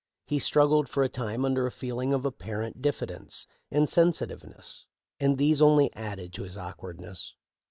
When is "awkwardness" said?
6.57-7.35